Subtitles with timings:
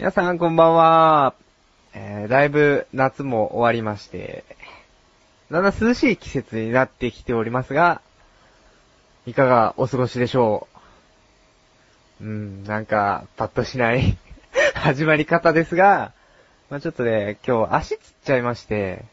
[0.00, 1.34] 皆さんこんばんは。
[1.92, 4.44] えー、だいぶ夏も終わりまして、
[5.50, 8.00] だんだん涼しい季節になってきておりますが、
[9.26, 10.68] いかがお過ごしでしょ
[12.18, 12.24] う？
[12.24, 14.16] うん、なんか、パッとしない
[14.72, 16.12] 始まり方ですが、
[16.70, 19.04] まあちょっとね、今日足つっちゃいまして、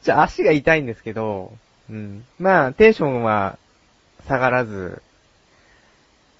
[0.00, 1.52] じゃあ足が痛いんですけど、
[1.90, 2.24] うん。
[2.38, 3.58] まあ、テンションは
[4.26, 5.02] 下がらず、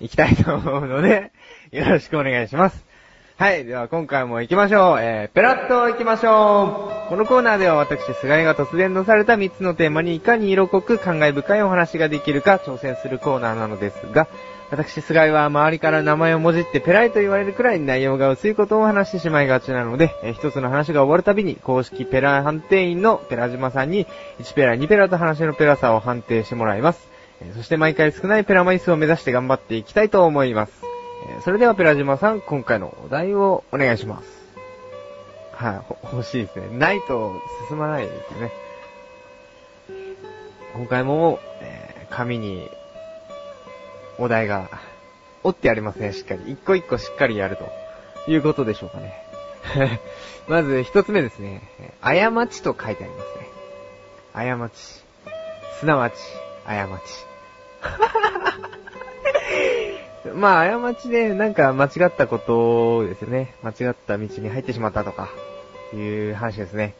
[0.00, 1.30] 行きたいと思うので、
[1.70, 2.84] よろしくお願いします。
[3.36, 3.64] はい。
[3.64, 4.98] では今回も行きましょう。
[5.00, 7.08] えー、ペラッと行きましょう。
[7.08, 14.28] このコーナーでは私、菅井が突然出された3つのテーマにいかに色濃く感慨深いお話ができるか挑戦するコーナーなのですが、
[14.70, 24.06] 私、菅井は周りから名前をもじってペライと言われるくらい内容が薄いことを話してしまいがちなので、えー一つの話が終わるたびに公式ペラ判定員のペラ島さんに
[24.38, 27.09] 1ペラ2ペラと話のペラさを判定してもらいます。
[27.42, 30.72] えそして毎回少ないペラ枚数を目指して頑張っていきたいと思います。
[31.38, 34.28] えそれではペラ島さん、今回のお題をお願いします。
[35.52, 36.78] はい、ほ欲しいですね。
[36.78, 38.52] ないと進まないですよね。
[40.74, 42.68] 今回も、えー紙に
[44.18, 44.68] お題が
[45.42, 46.52] 折ってありますね、しっかり。
[46.52, 49.14] 一個一個しっかりやるということでしょうかね。
[50.48, 51.62] まず一つ目ですね。
[52.02, 52.12] 過
[52.48, 53.24] ちと書いてありま
[54.34, 54.58] すね。
[54.58, 54.76] 過ち。
[55.78, 56.14] すなわち、
[56.66, 57.29] 過ち。
[60.34, 63.54] まあ、過ちで、なんか間違ったことですよね。
[63.62, 65.28] 間違った道に入ってしまったとか、
[65.94, 66.94] いう話ですね。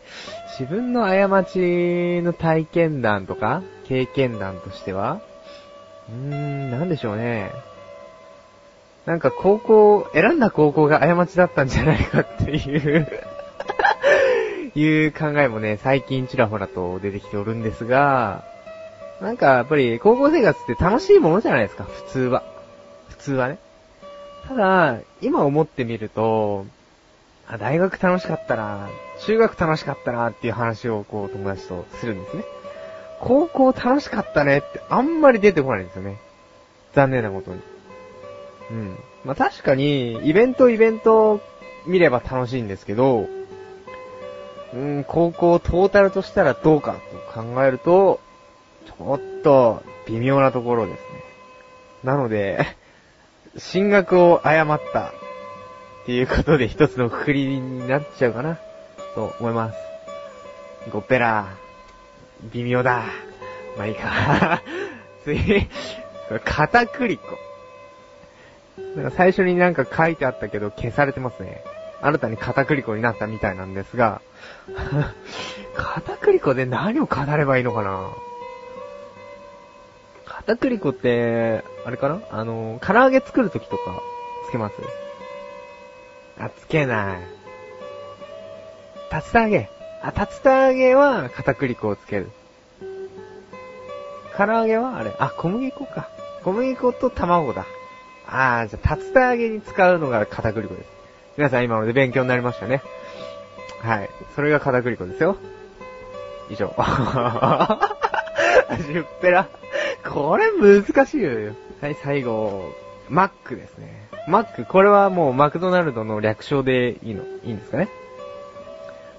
[0.58, 5.20] 自分の過ちの体験談とか、経験談としては、
[6.08, 7.50] うーん、なんでしょうね。
[9.06, 13.08] なんか高校、選んだ高校が過ちだったんじゃないかっていう
[14.74, 18.44] いう考えもね、最近ちらほらと出てきておるんですが、
[19.20, 22.42] なんかやっぱり高校生活って楽しいものじゃないですか、普通は。
[23.08, 23.58] 普通はね。
[24.48, 26.64] ただ、今思ってみると、
[27.46, 28.88] あ、大学楽しかったな、
[29.20, 32.44] 中学楽しかったなっていう話をこう友達とするんですね。
[33.20, 36.16] 高校楽しかったねってあんまり出てこないんですよね。
[36.94, 37.60] 残念なことに。
[38.70, 38.96] うん。
[39.24, 41.40] まあ、確かに、イベントイベント
[41.86, 43.28] 見れば楽しいんですけど、
[44.72, 46.96] うん、高校トータルとしたらどうか
[47.34, 48.20] と考えると、
[48.86, 51.04] ちょっと微妙なところですね。
[52.04, 52.66] なので、
[53.56, 55.12] 進学を誤ったっ
[56.06, 58.58] ていうことで一つのくくりになっちゃうかな、
[59.14, 59.78] と思います。
[60.90, 61.46] ゴッペラ、
[62.52, 63.04] 微妙だ。
[63.76, 64.62] まあいいか。
[65.24, 65.68] 次、
[66.44, 67.22] 片栗粉。
[68.96, 71.62] なんか最初になんか書いてあったけど消されてますね。
[72.02, 74.22] 新たに片栗粉になったみたいなんですが、
[75.76, 78.08] 片栗粉で何を語ればいいのかな
[80.46, 82.20] 片栗粉って、あれかな？
[82.30, 84.00] あの、唐揚げ作るときとか、
[84.48, 84.74] つけます
[86.38, 87.18] あ、つけない。
[89.12, 89.68] 竜田揚げ。
[90.02, 92.30] あ、竜田揚げは片栗粉をつける。
[94.36, 96.08] 唐揚げはあれ、あ、小麦粉か。
[96.42, 97.66] 小麦粉と卵だ。
[98.26, 100.88] あー、じゃあ、竜田揚げに使うのが片栗粉です。
[101.36, 102.82] 皆さん今ので勉強になりましたね。
[103.82, 104.10] はい。
[104.34, 105.36] それが片栗粉ですよ。
[106.48, 106.68] 以上。
[108.68, 109.48] 10ペラ。
[110.08, 111.54] これ難しいよ。
[111.80, 112.72] はい、最後、
[113.08, 114.08] マックですね。
[114.28, 117.88] マック、これはもうマクドナルドの略称でいいの、いいんですかね？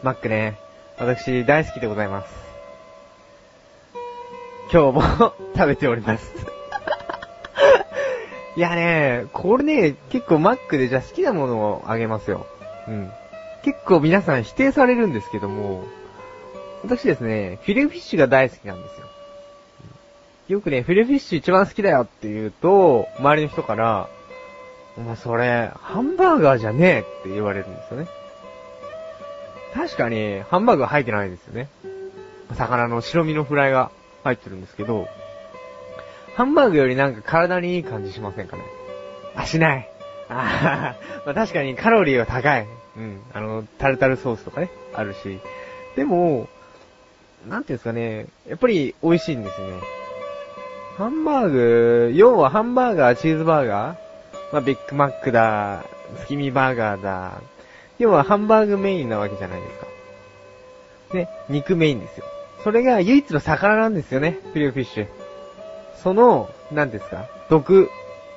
[0.04, 0.58] マックね。
[0.98, 2.34] 私大好きでございます。
[4.72, 6.34] 今日も 食べております。
[8.56, 12.46] いやね、これね、結構マックでじゃあ好きなものをあげますよ。
[12.88, 13.12] うん。
[13.64, 15.84] 結構皆さん否定されるんですけども、
[16.84, 19.08] 私ですね、フィレフィッシュが大好きなんですよ。
[20.48, 24.10] よくね、フィレフィッシュ一番好きだよって言うと、周りの人から、
[24.98, 28.08] お前それ、ハンバーガーじゃねえって言われるんですよね。
[29.74, 31.70] 確かに、ハンバーガー入ってないですよね。
[32.56, 33.92] 魚の白身のフライが
[34.24, 35.08] 入ってるんですけど、
[36.36, 38.64] ハンバーグよりなんか体にいい感じしませんかね
[39.36, 39.90] あ、しない。
[40.30, 42.68] あーまあ確かにカロリーは高い。
[42.98, 43.22] うん。
[43.34, 45.40] あの、タルタルソースとかね、あるし。
[45.96, 46.48] でも、
[47.48, 49.74] なんていうんですかね、やっぱり美味しいんですよね。
[50.98, 53.98] ハンバーグ、要はハンバーガー、チーズバーガー？
[54.54, 55.84] まあ、ビッグマックだ、
[56.20, 57.42] 月見バーガーだ。
[57.98, 59.88] 要はハンバーグメインなわけじゃないですか。
[61.14, 62.26] ね、肉メインですよ。
[62.64, 65.08] それが唯一の魚なんですよね、フィレオフィッシュ。
[66.04, 67.90] その、なんですか、独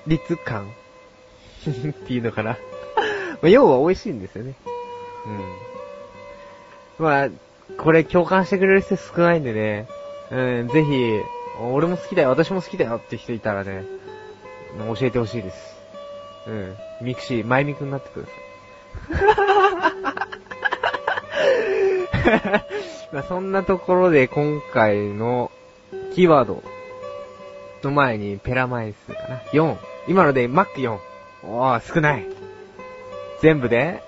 [0.06, 0.69] 立感
[1.69, 2.51] っていうのかな。
[2.51, 2.56] ま
[3.45, 4.55] あ、要は美味しいんですよね。
[6.99, 7.05] うん。
[7.05, 7.29] まあ、
[7.79, 9.89] これ共感してくれる人少ないんでね、
[10.31, 11.21] うん、ぜひ、
[11.61, 13.85] 俺も好きだよ、私も好きだよって人いたらね、
[14.77, 15.77] 教えてほしいです。
[16.47, 16.77] うん。
[17.01, 18.45] ミクシー、マイミクになってください。
[23.12, 25.51] まあそんなところで今回の
[26.15, 26.62] キーワード
[27.83, 29.39] の前にペラ枚数かな。
[29.53, 29.77] 4。
[30.09, 30.99] 今のでマック4。
[31.45, 32.27] おー、少ない。
[33.41, 34.03] 全部で、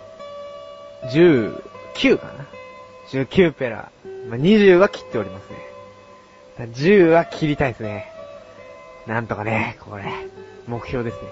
[1.12, 2.46] 19かな。
[3.10, 3.90] 19ペラ。
[4.28, 5.75] まあ、20は切っておりますね。
[6.64, 8.10] 10は切りたいですね。
[9.06, 10.04] なんとかね、これ、
[10.66, 11.28] 目標ですね。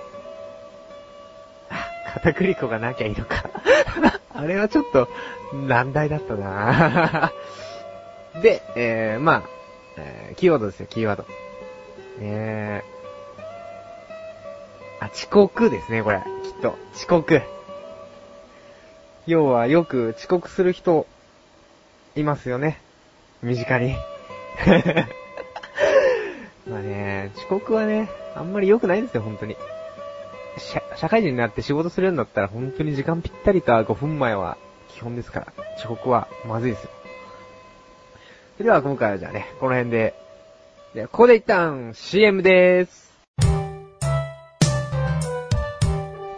[1.70, 3.44] あ、片栗粉がなきゃいいのか。
[4.34, 5.08] あれはちょっと、
[5.52, 7.32] 難題だったな
[8.42, 9.42] で、えー、まあ、
[9.96, 11.24] えー、キーワードですよ、キーワード。
[12.20, 16.22] えー、あ、遅刻ですね、これ。
[16.42, 16.76] きっと。
[16.94, 17.42] 遅刻。
[19.26, 21.06] 要は、よく遅刻する人、
[22.14, 22.80] いますよね。
[23.42, 23.96] 身近に。
[26.68, 29.56] まあね、遅刻はね、あんまり良くないんですよ、本当に。
[30.58, 34.56] 社、社会人になって仕事するんだったら本当に時間ぴったりか5分前は
[34.88, 35.46] 基本ですから、
[35.78, 36.90] 遅刻はまずいですよ。
[38.56, 40.14] それでは今回はじゃあね、この辺で、
[40.94, 43.12] でここで一旦 CM でーす。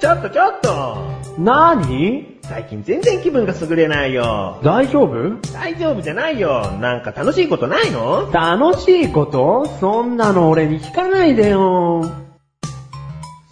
[0.00, 0.96] ちょっとちょっと
[1.38, 2.35] なーに？
[2.48, 4.60] 最近全然気分が優れないよ。
[4.62, 5.40] 大丈夫？
[5.52, 6.70] 大丈夫じゃないよ。
[6.80, 8.30] なんか楽しいことないの？
[8.30, 9.66] 楽しいこと？
[9.80, 12.04] そんなの俺に聞かないでよ。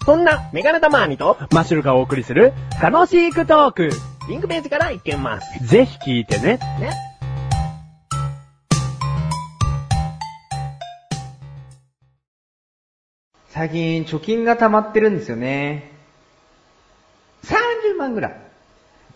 [0.05, 3.91] そんなメガネタマーニとマッシュルがお送りする楽しいクトーク。
[4.29, 5.67] リンクページから行けます。
[5.67, 6.58] ぜひ聞いてね。
[6.79, 6.93] ね。
[13.49, 15.90] 最近貯金が溜まってるんですよね。
[17.43, 18.44] 30万ぐらい。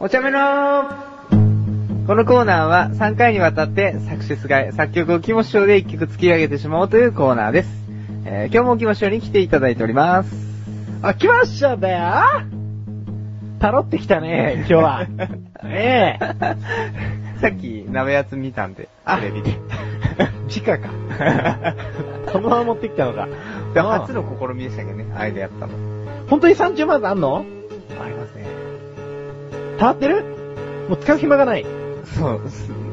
[0.01, 7.69] お茶目のーこのコーナーは3回にわたって作詞すがい、作曲をキモ師匠で1曲突き上げてしまおうというコーナーです。
[8.25, 10.31] えー今日もキモ師匠に来ていただいております。
[11.03, 12.47] あ、来ましただよ
[13.59, 15.07] タロってきたね、今日は。
[15.65, 16.25] ええ
[17.41, 19.51] さっき鍋やつ見たんで、テレビで。
[20.65, 21.75] 直か。
[22.33, 23.27] そのまま持ってきたのか。
[23.75, 25.73] で初の試みでしたけどね、あれでやったの。
[26.31, 27.45] 本当に30万あんの？
[28.01, 28.68] ありますね。
[29.79, 30.25] 溜まってる？
[30.89, 31.67] もう使う暇がない。
[32.17, 32.41] そう、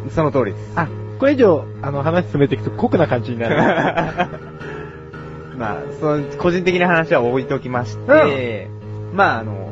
[0.10, 0.74] そその通りです。
[0.76, 0.88] あ、
[1.20, 3.56] これ以上、あの、話進めていくと酷な感じになる。
[5.58, 8.68] まあ、その、個人的な話は置いときまして、
[9.14, 9.70] まああの、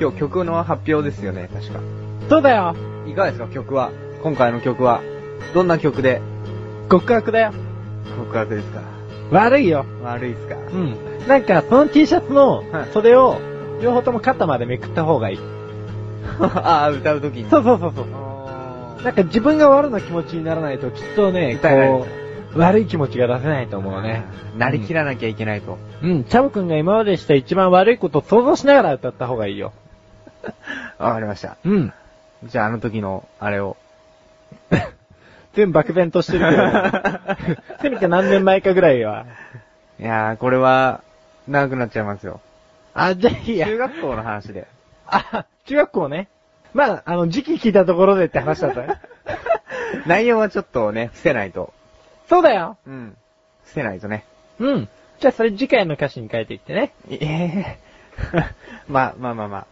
[0.00, 1.80] 今日曲の発表ですよね、確か。
[2.28, 2.74] そうだよ。
[3.06, 3.90] いかがですか、曲は？
[4.22, 5.00] 今回の曲は？
[5.54, 6.20] どんな曲で？
[6.90, 7.52] 極悪だよ。
[8.18, 8.80] 告白ですか
[9.32, 9.84] 悪いよ。
[10.04, 10.96] 悪いっすかうん。
[11.26, 13.36] なんか、その T シャツのはい袖を、
[13.82, 15.55] 両方とも肩までめくった方がいい。
[16.40, 17.50] ああ、歌うときに。
[17.50, 18.06] そうそうそうそう。
[18.12, 22.06] あなんか自分が悪な気持ちにならないときっとね、歌えないこ
[22.54, 24.24] う、悪い気持ちが出せないと思うね。
[24.54, 25.78] ーなりきらなきゃいけないと。
[26.02, 29.72] うん、チャボくんが今までした一番悪いことを想像しながら歌った方がいいよ。
[30.98, 31.56] わかりました。
[31.64, 31.92] うん。
[32.44, 33.76] じゃああの時の、あれを。
[35.54, 37.52] 全部漠然としてるけど。
[37.80, 39.24] せめて何年前かぐらいは。
[39.98, 41.02] いやー、これは、
[41.48, 42.40] 長くなっちゃいますよ。
[42.92, 43.66] あ、じゃあいいや。
[43.66, 44.66] 中学校の話で。
[45.06, 46.28] あ、中学校ね。
[46.74, 49.00] まあ、あの、時期聞いたところでって話だったね。
[50.06, 51.72] 内容はちょっとね、伏せないと。
[52.28, 52.76] そうだよ。
[52.86, 53.16] うん。
[53.64, 54.24] 伏せないとね。
[54.58, 54.88] うん。
[55.18, 56.92] じゃあそれ次回の歌詞に書いていってね。
[57.10, 57.78] ええ
[58.88, 59.66] まあまあまあまあ。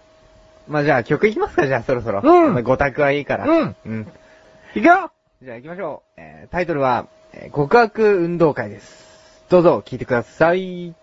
[0.66, 2.20] まあじゃあ曲いきますか、じゃあそろそろ。
[2.22, 3.44] うんまあ五択はいいから。
[3.44, 3.76] うん。
[3.84, 4.12] うん。
[4.74, 5.10] いくよ
[5.42, 6.20] じゃあ行きましょう。
[6.20, 9.44] えー、タイトルは、えー極悪運動会です。
[9.50, 10.94] どうぞ聴いてください。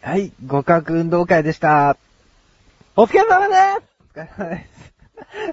[0.00, 1.98] はい、五角運動会でした。
[2.96, 4.92] お疲れ様ですお疲れ様です。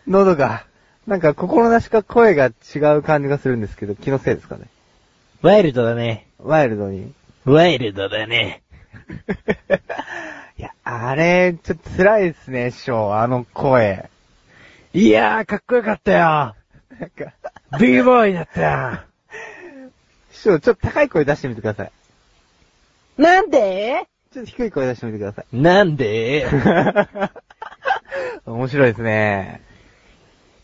[0.07, 0.65] 喉が、
[1.05, 4.67] なんか心なしか声が違う感じがするんですけど、気のせいですかね。
[5.41, 6.27] ワイルドだね。
[6.38, 7.13] ワイルドに。
[7.45, 8.62] ワイルドだね。
[10.57, 14.10] いや、あれ、ちょっと辛いですね、師匠、あの声。
[14.93, 16.19] いやー、かっこよかったよ。
[16.19, 17.33] なんか、
[17.79, 19.00] ビーボーイだったよ。
[20.31, 21.91] 師匠、ちょっと高い声出してみてください。
[23.17, 24.07] なんで？
[24.31, 25.45] ちょっと低い声出してみてください。
[25.57, 26.45] なんで？
[28.45, 29.62] 面白いですね。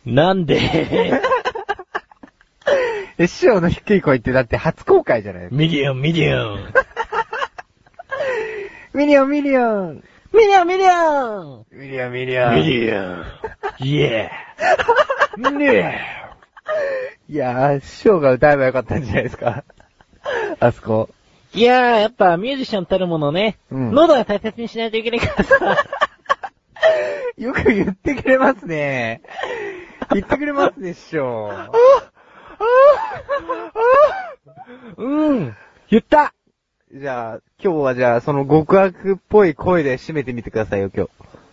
[0.05, 1.19] なんで？
[3.19, 5.47] え、師匠の低い声ってだって初公開じゃない。
[5.51, 6.73] ミリオン、ミリオン。
[8.93, 10.03] ミリオン、ミリオン。
[10.33, 12.55] ミリオン、ミリオンミリオン、ミリオン。
[12.55, 13.25] ミリオン。
[13.79, 15.51] イエー。
[15.51, 15.93] ミリオン。
[17.29, 19.63] いやー、師匠が歌えばよかったんじゃないですか。
[20.59, 21.09] あそこ。
[21.53, 25.77] いやー、やっぱミュージシャンたるものね、うん喉は大切にしないといけないからさ。
[27.37, 29.21] よく言ってくれますね。
[30.13, 31.51] 言ってくれますね、師匠。
[34.97, 35.55] うん。
[35.89, 36.33] 言った
[36.93, 41.07] じゃあ、今日はじゃあ、その極悪っぽい声で締めてみてくださいよ、今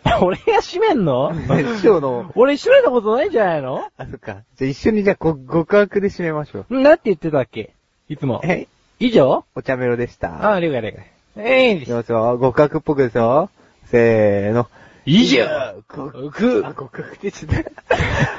[0.23, 1.33] 俺が閉めんの？
[1.33, 1.77] 日。
[1.77, 3.85] 師匠の、 俺閉めたことないんじゃないの？
[3.97, 4.43] あ、そっか。
[4.57, 6.81] じゃあ一緒にじゃあ、ご極悪で締めましょう。
[6.81, 7.73] なんて言ってたっけ？
[8.09, 8.41] いつも。
[8.45, 8.69] え？
[9.01, 9.45] 以上？
[9.55, 10.29] お茶メロでした。
[10.51, 11.07] ああ、了解了解。
[11.37, 12.39] ええいきますよ。
[12.41, 13.51] 極悪っぽくですよ。
[13.87, 14.69] せーの。
[15.05, 15.47] 以上
[15.93, 17.65] 極くあ、極悪って言っちゃっ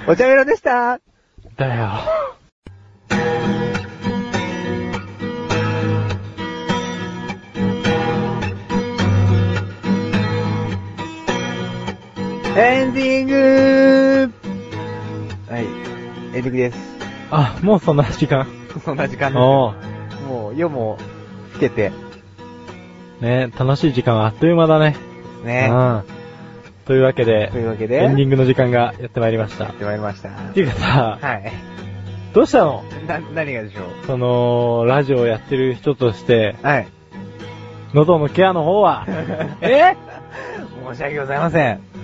[0.05, 0.11] た。
[0.11, 0.99] お茶メロでした
[1.57, 1.89] だよ。
[12.57, 14.33] エンディング
[15.49, 15.65] はい。
[15.65, 16.77] エンディングです。
[17.29, 18.47] あ、もうそんな時間。
[18.83, 19.41] そんな時間です。
[19.41, 20.97] おうもう夜も
[21.53, 21.91] 更けて、
[23.21, 24.95] ね楽しい時間はあっという間だね。
[25.43, 25.67] ね。
[25.69, 26.03] うん。
[26.85, 29.65] というわけでと、いうわけで、エンディングの時間がやってまいりました。
[29.65, 30.29] やってまいりました。
[30.29, 31.51] っていうかさ、はい。
[32.33, 32.83] どうしたの？
[33.07, 34.05] な、何がでしょう？
[34.07, 36.87] その、ラジオをやってる人として、はい。
[37.93, 39.05] 喉のケアの方は、
[39.61, 39.95] え？
[40.89, 41.94] 申し訳ございません。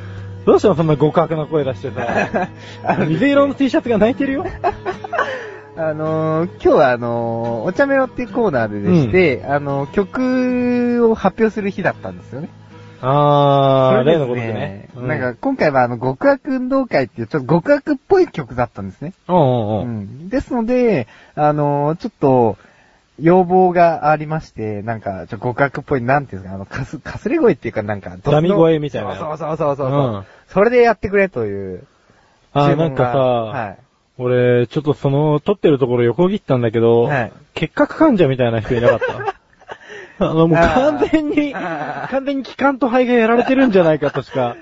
[0.45, 2.49] どうしたのそんな極悪な声出してさ。
[2.83, 4.45] あの水色の T シャツが泣いてるよ。
[5.77, 12.49] あのー、今日はあのー、お茶メロっていうコーナーででして、あのー、曲を発表する日だったんですよね。
[13.01, 14.89] あー、それです例のことでね。
[14.95, 19.13] うなんか、今回はあの、極悪運動会っていうちょっと極悪っぽい曲だったんですね。
[19.27, 19.99] うんうんううん。
[20.25, 20.29] ん。
[20.29, 22.57] ですので、あのー、ちょっと、
[23.21, 31.85] 要望がありまして、なんか、ちょっと極悪っぽい、なんていうんですか、あの、かす、かすれ声っていうかなんか、ダミ声みたいなそうそうそうそうそう、うんそれでやってくれという。
[32.51, 33.77] あなんかさ、はい。
[34.17, 39.35] 俺、ちょっとその、撮ってるところ横切ったんだけど、はい結核患者みたいな人いなかった？
[40.25, 44.55] あの、もう完全に、完全に気管と肺がやられてるんじゃないかとしか。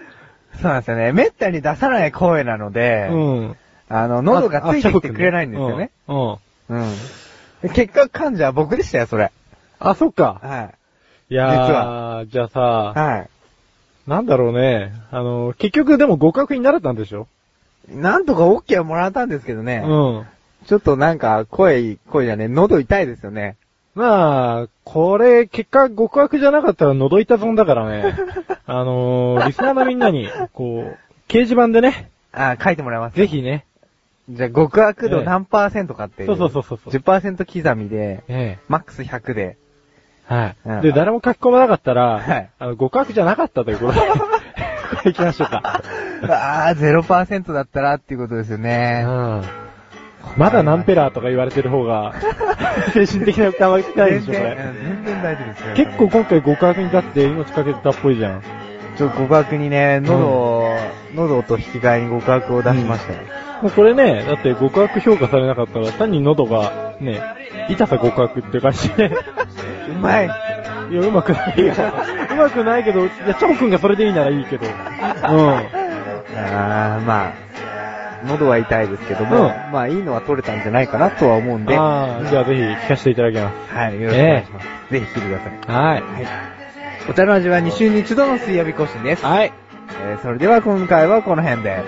[0.62, 1.12] そうなんですよね。
[1.12, 3.56] めったに出さない声なので、うん。
[3.90, 5.90] あの、喉がついてきてくれないんですよね。
[6.08, 6.18] うん。
[6.18, 6.30] うん。
[6.70, 6.94] うん。
[7.74, 9.32] 結果患者は僕でしたよ、それ。
[9.80, 10.40] あ、そっか。
[10.42, 10.70] は
[11.30, 12.60] いやー、実はじゃあさ、
[13.00, 13.30] はい。
[14.10, 14.94] なんだろうね。
[15.12, 17.28] あの、結局でも互角になれたんでしょ？
[17.90, 19.84] なんとか OK はもらったんですけどね。
[19.86, 20.26] うん。
[20.66, 23.56] ちょっとなんか、声、声じゃね、喉痛いですよね。
[23.96, 28.16] まあ、これ、結果、極悪じゃなかったら覗いた損だからね。
[28.66, 30.98] あのー、リスナーのみんなに、こう、
[31.28, 33.16] 掲示板でね、あ、書いてもらいます。
[33.16, 33.66] ぜひね、
[34.30, 36.28] じゃあ、極悪ええ度何パーセントかっていう。
[36.28, 39.58] そうそうそうそうそう10%刻みで、えマックス100で。
[40.30, 44.06] え、はい、うんで、誰も書き込まなかったら、はいあの、極悪じゃなかったということで、こ
[45.04, 45.82] れ行きましょうか。
[46.30, 49.04] ああ、0%だったらっていうことですようね。
[49.04, 49.42] ん。
[50.38, 52.14] まだナンペラーとか言われてる方が、
[52.94, 54.64] 精神的な負担は高いでしょ、こ全然、れ。
[54.64, 55.76] うん全然大丈夫ですよ。
[55.76, 58.42] 結構今回極悪に立って命かけてたっぽいじゃん。
[58.98, 60.59] ちょっと極悪にね、喉を、
[61.16, 63.20] 喉と引き換えに極悪を出しましたよ。
[63.62, 67.22] もうこれね、だって極悪評価されなかったら単に喉が、ね、
[67.70, 69.08] 痛さ極悪って感じで、
[69.90, 70.26] うまい。
[70.92, 71.74] いや、うまくないよ。
[72.32, 74.66] うまくないけど、いや、チョン君がそれでいいならいいけど。
[74.66, 75.50] うん。
[76.36, 77.32] あー、まあ、
[78.26, 83.76] 喉は痛いですけども、うんまあいいのは取れたんじゃないかなとは思うんで、はああ、じゃあぜひ聞かせていただきます。
[83.90, 84.68] い、よろしくお願いします。
[84.92, 85.84] ぜひ聞いてください。
[85.84, 86.02] はい。
[86.02, 86.28] はい。
[87.10, 89.26] お茶の味は2週に1度の水曜日更新です。
[89.26, 89.54] はい。
[89.92, 91.84] えーそれでは今回はこの辺で。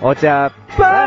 [0.00, 1.05] お茶、バイ